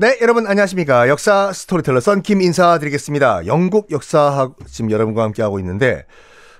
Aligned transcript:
네, 0.00 0.16
여러분 0.22 0.46
안녕하십니까. 0.46 1.10
역사 1.10 1.52
스토리텔러 1.52 2.00
썬킴 2.00 2.40
인사드리겠습니다. 2.40 3.44
영국 3.44 3.90
역사 3.90 4.50
지금 4.66 4.90
여러분과 4.90 5.22
함께 5.22 5.42
하고 5.42 5.58
있는데 5.58 6.06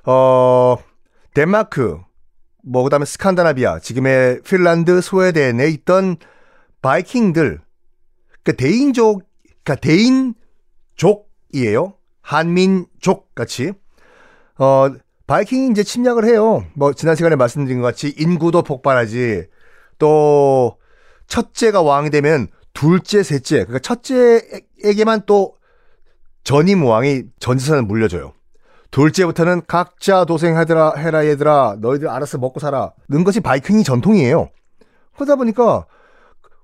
어 0.05 0.77
덴마크 1.33 1.98
뭐 2.62 2.84
그 2.84 2.91
다음에 2.91 3.06
스칸다나비아, 3.06 3.78
지금의 3.78 4.42
핀란드, 4.42 5.00
스웨덴에 5.00 5.68
있던 5.68 6.18
바이킹들 6.83 7.61
그 8.44 8.56
데인족 8.56 9.22
그러니까 9.64 9.77
데인족이에요. 9.77 11.94
한민족 12.20 13.34
같이 13.34 13.72
어 14.58 14.91
바이킹이 15.27 15.70
이제 15.70 15.83
침략을 15.83 16.27
해요. 16.27 16.66
뭐 16.74 16.92
지난 16.92 17.16
시간에 17.16 17.36
말씀드린 17.36 17.80
것 17.80 17.86
같이 17.86 18.14
인구도 18.18 18.61
폭발하지. 18.61 19.46
또 19.98 20.77
첫째가 21.27 21.80
왕이 21.80 22.11
되면 22.11 22.48
둘째, 22.72 23.22
셋째, 23.22 23.64
그러니까 23.64 23.78
첫째에게만 23.80 25.22
또 25.26 25.56
전임 26.44 26.84
왕이 26.84 27.24
전재산을 27.38 27.82
물려줘요. 27.82 28.32
둘째부터는 28.90 29.62
각자 29.66 30.24
도생하더라 30.24 30.94
해라 30.96 31.24
얘들아 31.27 31.77
너희들 31.80 32.08
알아서 32.08 32.38
먹고 32.38 32.58
살아 32.58 32.92
는 33.08 33.24
것이 33.24 33.40
바이킹이 33.40 33.84
전통이에요. 33.84 34.48
그러다 35.14 35.36
보니까 35.36 35.86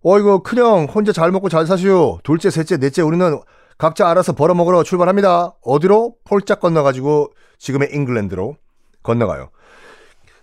어 0.02 0.18
이거 0.18 0.42
큰형 0.42 0.86
혼자 0.86 1.12
잘 1.12 1.30
먹고 1.30 1.48
잘 1.48 1.66
사시오. 1.66 2.18
둘째, 2.24 2.50
셋째, 2.50 2.78
넷째 2.78 3.02
우리는 3.02 3.40
각자 3.78 4.08
알아서 4.08 4.32
벌어먹으러 4.32 4.82
출발합니다. 4.82 5.54
어디로? 5.62 6.16
폴짝 6.24 6.60
건너가지고 6.60 7.32
지금의 7.58 7.90
잉글랜드로 7.92 8.56
건너가요. 9.02 9.50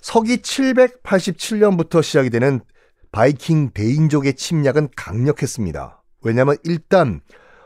서기 0.01 0.37
787년부터 0.37 2.03
시작이 2.03 2.29
되는 2.29 2.61
바이킹 3.13 3.69
대인족의 3.69 4.33
침략은 4.33 4.89
강력했습니다. 4.95 6.03
왜냐하면 6.23 6.57
일단 6.63 7.21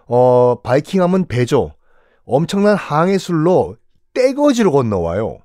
어, 0.05 0.61
바이킹 0.61 1.01
하면 1.01 1.25
배죠. 1.25 1.73
엄청난 2.25 2.75
항해술로 2.75 3.77
떼거지로 4.13 4.71
건너와요. 4.73 5.39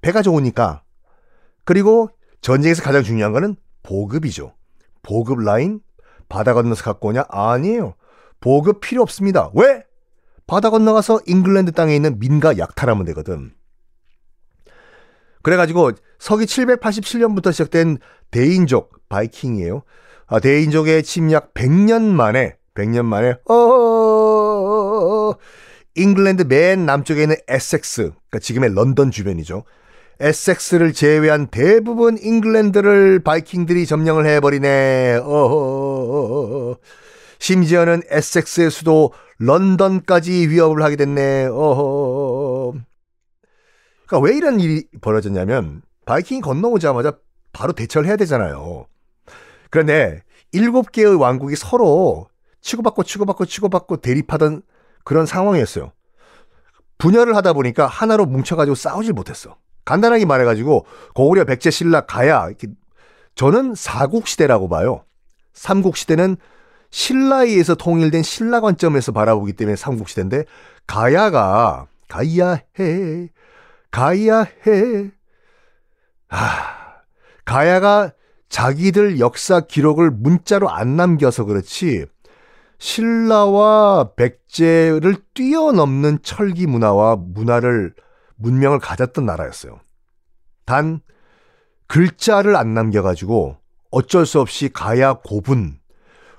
배가 0.00 0.20
좋으니까. 0.22 0.82
그리고 1.64 2.10
전쟁에서 2.40 2.82
가장 2.82 3.04
중요한 3.04 3.32
거는 3.32 3.56
보급이죠. 3.84 4.54
보급 5.02 5.38
라인 5.40 5.80
바다 6.28 6.52
건너서 6.52 6.82
갖고 6.82 7.08
오냐? 7.08 7.24
아니에요. 7.28 7.94
보급 8.40 8.80
필요 8.80 9.02
없습니다. 9.02 9.50
왜? 9.54 9.84
바다 10.48 10.70
건너가서 10.70 11.20
잉글랜드 11.26 11.70
땅에 11.72 11.94
있는 11.94 12.18
민가 12.18 12.58
약탈하면 12.58 13.04
되거든. 13.06 13.52
그래가지고 15.42 15.92
서기 16.18 16.46
787년부터 16.46 17.52
시작된 17.52 17.98
데인족 18.30 19.08
바이킹이에요. 19.08 19.82
아, 20.26 20.40
데인족의 20.40 21.02
침략 21.02 21.54
100년 21.54 22.02
만에 22.02 22.56
100년 22.74 23.04
만에 23.04 23.36
어 23.48 25.32
잉글랜드 25.94 26.44
맨 26.44 26.86
남쪽에 26.86 27.22
있는 27.22 27.36
에섹스, 27.48 28.12
그러니까 28.12 28.38
지금의 28.40 28.74
런던 28.74 29.10
주변이죠. 29.10 29.64
에섹스를 30.20 30.92
제외한 30.92 31.46
대부분 31.48 32.18
잉글랜드를 32.18 33.20
바이킹들이 33.20 33.86
점령을 33.86 34.26
해버리네. 34.26 35.20
어허. 35.24 36.76
심지어는 37.38 38.02
에섹스의 38.10 38.70
수도 38.70 39.12
런던까지 39.38 40.48
위협을 40.48 40.82
하게 40.82 40.96
됐네. 40.96 41.46
어허. 41.46 42.74
그러니까 44.06 44.26
왜 44.26 44.36
이런 44.36 44.60
일이 44.60 44.86
벌어졌냐면 45.00 45.82
바이킹이 46.04 46.40
건너오자마자 46.40 47.18
바로 47.58 47.72
대처를 47.72 48.08
해야 48.08 48.16
되잖아요. 48.16 48.86
그런데 49.70 50.22
일곱 50.52 50.92
개의 50.92 51.16
왕국이 51.16 51.56
서로 51.56 52.28
치고받고 52.60 53.02
치고받고 53.02 53.46
치고받고 53.46 53.96
대립하던 53.96 54.62
그런 55.02 55.26
상황이었어요. 55.26 55.90
분열을 56.98 57.34
하다 57.34 57.54
보니까 57.54 57.88
하나로 57.88 58.26
뭉쳐가지고 58.26 58.76
싸우질 58.76 59.12
못했어. 59.12 59.56
간단하게 59.84 60.24
말해가지고 60.24 60.86
고구려, 61.16 61.44
백제, 61.46 61.70
신라, 61.70 62.02
가야 62.02 62.48
저는 63.34 63.74
사국 63.74 64.28
시대라고 64.28 64.68
봐요. 64.68 65.04
삼국 65.52 65.96
시대는 65.96 66.36
신라에 66.90 67.48
의해서 67.48 67.74
통일된 67.74 68.22
신라 68.22 68.60
관점에서 68.60 69.10
바라보기 69.10 69.54
때문에 69.54 69.74
삼국 69.74 70.08
시대인데 70.08 70.44
가야가 70.86 71.88
가야해 72.06 73.30
가야해 73.90 75.10
아 76.28 76.67
가야가 77.48 78.12
자기들 78.50 79.20
역사 79.20 79.60
기록을 79.60 80.10
문자로 80.10 80.68
안 80.68 80.96
남겨서 80.96 81.46
그렇지 81.46 82.04
신라와 82.78 84.12
백제를 84.16 85.16
뛰어넘는 85.32 86.18
철기 86.22 86.66
문화와 86.66 87.16
문화를 87.16 87.94
문명을 88.36 88.80
가졌던 88.80 89.24
나라였어요. 89.24 89.80
단 90.66 91.00
글자를 91.86 92.54
안 92.54 92.74
남겨가지고 92.74 93.56
어쩔 93.92 94.26
수 94.26 94.40
없이 94.40 94.68
가야 94.68 95.14
고분 95.14 95.78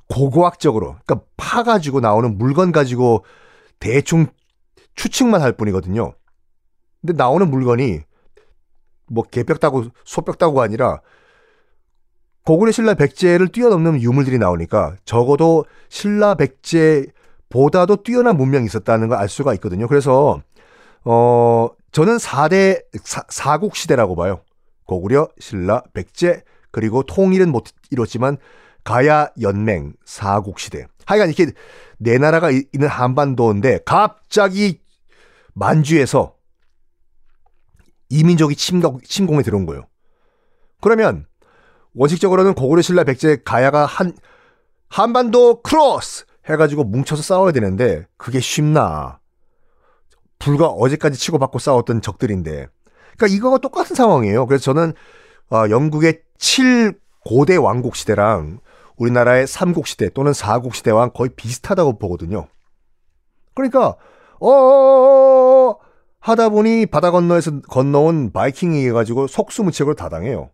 고고학적으로 0.09 0.95
그러니까 1.03 1.25
파 1.37 1.63
가지고 1.63 2.01
나오는 2.01 2.37
물건 2.37 2.71
가지고 2.71 3.25
대충 3.79 4.27
추측만 4.93 5.41
할 5.41 5.53
뿐이거든요. 5.53 6.13
근데 7.01 7.13
나오는 7.13 7.49
물건이 7.49 8.01
뭐 9.09 9.23
개벽 9.23 9.59
따고 9.59 9.85
소벽 10.05 10.37
따고 10.37 10.61
아니라 10.61 11.01
고구려 12.45 12.71
신라 12.71 12.95
백제를 12.95 13.49
뛰어넘는 13.49 14.01
유물들이 14.01 14.37
나오니까 14.39 14.95
적어도 15.05 15.65
신라 15.89 16.35
백제보다도 16.35 18.03
뛰어난 18.03 18.37
문명이 18.37 18.65
있었다는 18.65 19.07
걸 19.09 19.17
알 19.19 19.29
수가 19.29 19.53
있거든요. 19.55 19.87
그래서 19.87 20.41
어 21.03 21.69
저는 21.91 22.17
4대 22.17 22.81
4, 23.29 23.57
국 23.59 23.75
시대라고 23.75 24.15
봐요. 24.15 24.41
고구려, 24.85 25.27
신라, 25.39 25.83
백제 25.93 26.43
그리고 26.71 27.03
통일은 27.03 27.51
못 27.51 27.65
이뤘지만 27.91 28.37
가야 28.83 29.29
연맹 29.41 29.93
사국 30.05 30.59
시대. 30.59 30.85
하여간 31.05 31.29
이렇게 31.29 31.51
네 31.97 32.17
나라가 32.17 32.49
있는 32.51 32.87
한반도인데 32.87 33.79
갑자기 33.85 34.79
만주에서 35.53 36.35
이민족이 38.09 38.55
침공, 38.55 38.99
침공에 39.01 39.43
들어온 39.43 39.65
거예요. 39.65 39.87
그러면 40.81 41.25
원칙적으로는 41.93 42.53
고구려 42.53 42.81
신라 42.81 43.03
백제 43.03 43.41
가야가 43.43 43.85
한 43.85 44.13
한반도 44.89 45.61
크로스 45.61 46.25
해가지고 46.45 46.83
뭉쳐서 46.83 47.21
싸워야 47.21 47.51
되는데 47.51 48.07
그게 48.17 48.39
쉽나? 48.39 49.19
불과 50.39 50.67
어제까지 50.67 51.19
치고받고 51.19 51.59
싸웠던 51.59 52.01
적들인데. 52.01 52.67
그러니까 53.17 53.35
이거가 53.35 53.57
똑같은 53.57 53.95
상황이에요. 53.95 54.47
그래서 54.47 54.63
저는 54.63 54.93
어, 55.51 55.69
영국의 55.69 56.21
7고대 56.37 57.61
왕국 57.61 57.95
시대랑 57.95 58.59
우리나라의 58.97 59.45
3국 59.45 59.85
시대 59.85 60.09
또는 60.09 60.31
4국 60.31 60.73
시대와 60.73 61.09
거의 61.09 61.29
비슷하다고 61.35 61.99
보거든요. 61.99 62.47
그러니까 63.53 63.95
어 64.39 65.75
하다 66.19 66.49
보니 66.49 66.85
바다 66.87 67.11
건너에서 67.11 67.61
건너온 67.61 68.31
바이킹에 68.31 68.85
의해가지고 68.87 69.27
속수무책으로 69.27 69.95
다당해요. 69.95 70.49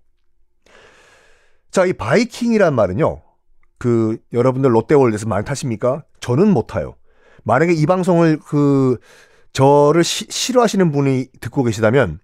자, 1.71 1.85
이 1.85 1.93
바이킹이란 1.93 2.73
말은요. 2.73 3.21
그 3.77 4.17
여러분들 4.31 4.73
롯데월드에서 4.73 5.27
많이 5.27 5.43
타십니까? 5.43 6.03
저는 6.21 6.49
못 6.51 6.67
타요. 6.67 6.95
만약에 7.43 7.73
이 7.73 7.85
방송을 7.85 8.39
그 8.39 8.97
저를 9.53 10.03
시, 10.03 10.25
싫어하시는 10.29 10.91
분이 10.91 11.27
듣고 11.41 11.63
계시다면 11.63 12.19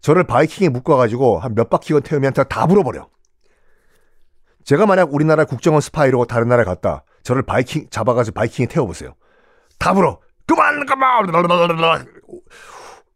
저를 0.00 0.24
바이킹에 0.24 0.68
묶어가지고 0.68 1.38
한 1.38 1.54
몇 1.54 1.70
바퀴만 1.70 2.02
태우면 2.02 2.32
다, 2.34 2.44
다 2.44 2.66
불어버려. 2.66 3.08
제가 4.64 4.86
만약 4.86 5.12
우리나라 5.12 5.44
국정원 5.44 5.80
스파이로 5.80 6.26
다른 6.26 6.48
나라에 6.48 6.64
갔다. 6.64 7.04
저를 7.22 7.42
바이킹 7.42 7.88
잡아가지고 7.90 8.34
바이킹에 8.34 8.66
태워보세요. 8.66 9.14
다 9.78 9.92
불어. 9.94 10.20
그만 10.46 10.86
그만. 10.86 11.26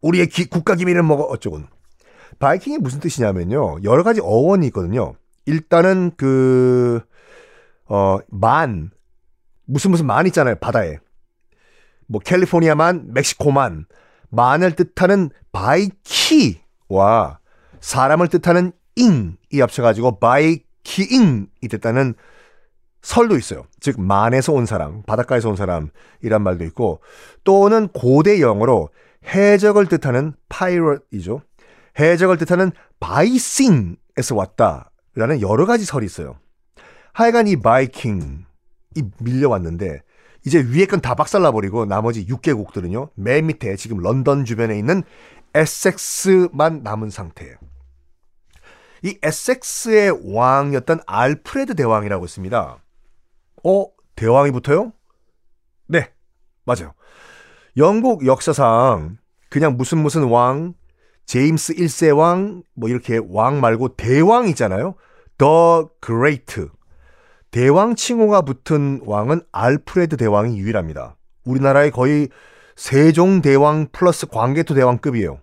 우리의 0.01 0.29
기, 0.29 0.47
국가 0.47 0.75
기밀은 0.75 1.05
뭐가 1.05 1.25
어쩌고. 1.25 1.67
바이킹이 2.39 2.79
무슨 2.79 3.01
뜻이냐면요. 3.01 3.79
여러 3.83 4.03
가지 4.03 4.21
어원이 4.21 4.67
있거든요. 4.69 5.15
일단은 5.47 6.13
그, 6.17 7.01
어, 7.87 8.19
만. 8.29 8.91
무슨 9.65 9.91
무슨 9.91 10.07
만 10.07 10.27
있잖아요. 10.27 10.57
바다에. 10.57 10.99
뭐 12.07 12.21
캘리포니아만, 12.21 13.13
멕시코만. 13.13 13.87
만을 14.31 14.73
뜻하는 14.73 15.31
바이키와 15.53 17.39
사람을 17.81 18.29
뜻하는 18.29 18.73
잉이 18.97 19.61
합쳐가지고 19.61 20.19
바이키잉이 20.19 21.69
됐다는 21.71 22.15
설도 23.01 23.37
있어요. 23.37 23.65
즉 23.81 24.01
만에서 24.01 24.53
온 24.53 24.67
사람, 24.67 25.03
바닷가에서 25.03 25.49
온 25.49 25.57
사람이란 25.57 26.43
말도 26.43 26.65
있고 26.65 27.01
또는 27.45 27.89
고대 27.89 28.41
영어로 28.41 28.91
해적을 29.27 29.87
뜻하는 29.87 30.35
파이럿이죠. 30.49 31.43
해적을 31.99 32.39
뜻하는 32.39 32.71
바이싱에서 33.01 34.35
왔다라는 34.35 35.41
여러 35.41 35.67
가지 35.67 35.85
설이 35.85 36.07
있어요. 36.07 36.39
하여간 37.13 37.49
이 37.49 37.57
바이킹이 37.61 38.45
밀려왔는데 39.21 40.03
이제 40.47 40.61
위에 40.61 40.87
건 40.87 41.01
다 41.01 41.15
박살나버리고 41.15 41.85
나머지 41.87 42.27
6개국들은요. 42.27 43.11
맨 43.15 43.47
밑에 43.47 43.77
지금 43.77 43.99
런던 43.99 44.45
주변에 44.45 44.79
있는 44.79 45.03
에섹스만 45.55 46.83
남은 46.83 47.11
상태예요. 47.11 47.57
이 49.03 49.19
에섹스의 49.23 50.35
왕이었던 50.35 51.01
알프레드 51.07 51.75
대왕이라고 51.75 52.25
있습니다. 52.25 52.83
어? 53.65 53.87
대왕이 54.17 54.51
붙어요? 54.53 54.93
네, 55.87 56.13
맞아요. 56.65 56.93
영국 57.79 58.27
역사상 58.27 59.19
그냥 59.51 59.77
무슨 59.77 59.99
무슨 59.99 60.25
왕, 60.25 60.75
제임스 61.27 61.75
1세 61.75 62.17
왕, 62.17 62.63
뭐 62.75 62.89
이렇게 62.89 63.21
왕 63.29 63.61
말고 63.61 63.97
대왕 63.97 64.49
있잖아요. 64.49 64.95
The 65.39 65.85
Great. 66.05 66.67
대왕 67.53 67.95
칭호가 67.95 68.43
붙은 68.43 69.03
왕은 69.05 69.43
알프레드 69.53 70.17
대왕이 70.17 70.59
유일합니다. 70.59 71.17
우리나라의 71.45 71.93
거의 71.93 72.29
세종 72.77 73.41
대왕 73.41 73.87
플러스 73.93 74.27
광개토 74.27 74.75
대왕급이에요. 74.75 75.39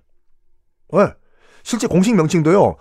네. 0.94 1.14
실제 1.64 1.88
공식 1.88 2.16
명칭도요. 2.16 2.76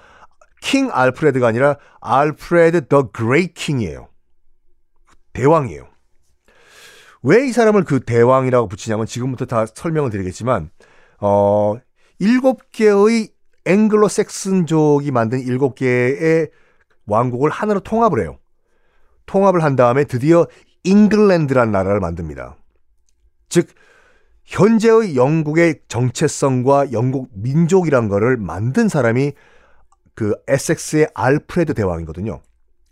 King 0.63 0.91
Alfred가 0.93 1.47
아니라 1.47 1.77
Alfred 2.01 2.89
the 2.89 3.11
Great 3.13 3.55
King이에요. 3.55 4.09
대왕이에요. 5.33 5.94
왜 7.25 7.49
이 7.49 7.53
사람을 7.53 7.85
그 7.85 8.01
대왕이라고 8.01 8.69
붙이냐면 8.69 9.07
지금부터 9.07 9.47
다 9.47 9.65
설명을 9.67 10.11
드리겠지만 10.11 10.71
어 11.21 11.77
일곱 12.19 12.71
개의 12.71 13.31
앵글로 13.65 14.09
색슨족이 14.09 15.11
만든 15.11 15.41
일곱 15.41 15.75
개의 15.75 16.51
왕국을 17.07 17.51
하나로 17.51 17.81
통합을 17.81 18.21
해요. 18.21 18.39
통합을 19.27 19.63
한 19.63 19.75
다음에 19.75 20.05
드디어 20.05 20.47
잉글랜드란 20.85 21.73
나라를 21.73 21.99
만듭니다. 22.01 22.57
즉 23.49 23.69
현재의 24.45 25.17
영국의 25.17 25.81
정체성과 25.89 26.93
영국 26.93 27.31
민족이란 27.33 28.09
거를 28.09 28.37
만든 28.37 28.89
사람이 28.89 29.33
그 30.15 30.35
에섹스의 30.47 31.09
알프레드 31.15 31.73
대왕이거든요. 31.73 32.43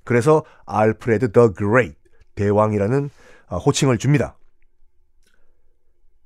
그래서 0.04 0.42
Alfred 0.64 1.32
the 1.32 1.52
Great 1.52 1.96
대왕이라는 2.34 3.04
아, 3.04 3.21
호칭을 3.56 3.98
줍니다. 3.98 4.36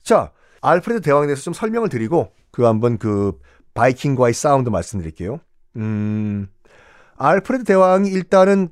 자, 0.03 0.33
알프레드 0.61 1.01
대왕에 1.01 1.27
대해서 1.27 1.43
좀 1.43 1.55
설명을 1.55 1.89
드리고 1.89 2.33
그 2.51 2.65
한번 2.65 2.99
그 2.99 3.39
바이킹과의 3.75 4.35
싸움도 4.35 4.71
말씀드릴게요. 4.71 5.41
음, 5.77 6.49
알프레드 7.17 7.65
대왕이 7.65 8.11
일단은 8.11 8.71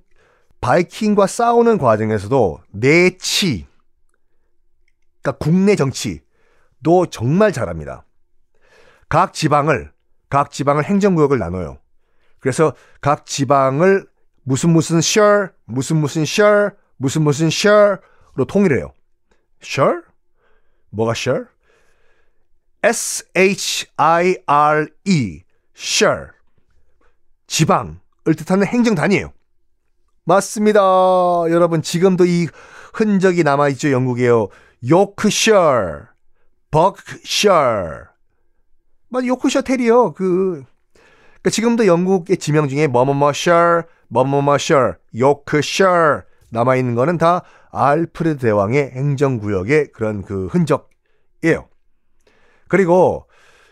바이킹과 0.61 1.27
싸우는 1.27 1.79
과정에서도 1.79 2.61
내치, 2.71 3.67
그러니까 5.21 5.39
국내 5.39 5.77
정치도 5.77 7.07
정말 7.11 7.53
잘합니다. 7.53 8.07
각 9.09 9.35
지방을 9.35 9.93
각 10.31 10.51
지방을 10.51 10.85
행정구역을 10.85 11.39
나눠요. 11.39 11.79
그래서 12.41 12.75
각 13.01 13.27
지방을 13.27 14.07
무슨 14.43 14.71
무슨 14.71 15.01
셔, 15.01 15.51
무슨 15.65 15.97
무슨 15.99 16.25
셔, 16.25 16.71
무슨 16.97 17.23
무슨 17.23 17.51
셔 17.51 17.99
로 18.35 18.45
통일해요. 18.45 18.93
셔? 19.61 20.03
뭐가 20.91 21.15
셔? 21.15 21.45
S-H-I-R-E, 22.83 23.95
셔. 25.75 26.27
지방을 27.47 28.35
뜻하는 28.37 28.67
행정단이에요. 28.67 29.33
맞습니다. 30.25 30.81
여러분, 31.51 31.83
지금도 31.83 32.25
이 32.27 32.49
흔적이 32.93 33.45
남아있죠, 33.45 33.91
영국에요. 33.91 34.49
요크셔, 34.89 36.09
버크셔. 36.71 38.07
맞아, 39.09 39.27
요크셔 39.27 39.63
테리어. 39.63 40.13
그, 40.13 40.65
그러니까 41.45 41.51
지금도 41.51 41.87
영국의 41.87 42.37
지명 42.39 42.69
중에 42.69 42.87
뭐뭐뭐셔, 42.87 43.85
뭐뭐뭐셔, 44.09 44.95
요크셔 45.17 46.23
남아있는 46.55 46.95
거는 46.95 47.19
다 47.19 47.43
알프레드 47.71 48.39
대왕의 48.39 48.93
행정구역의 48.93 49.93
그런 49.93 50.23
그 50.23 50.47
흔적이에요. 50.47 51.69
그리고 52.69 53.27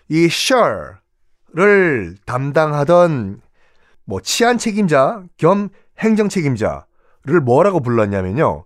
이 0.08 0.28
셔를 0.28 2.16
담당하던 2.26 3.40
뭐 4.04 4.20
치안 4.20 4.58
책임자 4.58 5.22
겸 5.38 5.70
행정 5.98 6.28
책임자를 6.28 7.40
뭐라고 7.42 7.80
불렀냐면요. 7.80 8.64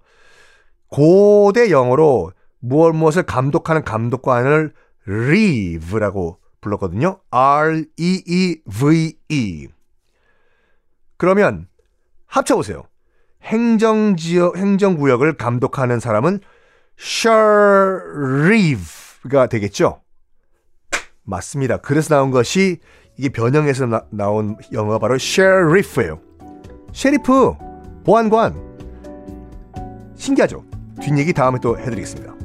고대 0.88 1.70
영어로 1.70 2.32
무엇 2.58 2.92
무엇을 2.94 3.24
감독하는 3.24 3.84
감독관을 3.84 4.72
reeve라고 5.06 6.40
불렀거든요. 6.60 7.20
R-E-E-V-E. 7.30 9.18
E. 9.28 9.68
그러면 11.16 11.68
합쳐 12.26 12.56
보세요. 12.56 12.84
행정지역, 13.46 14.56
행정구역을 14.56 15.36
감독하는 15.36 16.00
사람은 16.00 16.40
sheriff가 16.98 18.26
되겠죠? 19.48 20.02
맞습니다. 21.24 21.78
그래서 21.78 22.14
나온 22.14 22.30
것이 22.30 22.78
이게 23.16 23.28
변형해서 23.28 23.86
나, 23.86 24.04
나온 24.10 24.56
영어가 24.72 24.98
바로 24.98 25.14
sheriff예요. 25.14 26.20
셰리프, 26.92 27.54
보안관. 28.04 28.54
신기하죠? 30.16 30.64
뒷얘기 31.00 31.32
다음에 31.32 31.58
또 31.60 31.78
해드리겠습니다. 31.78 32.35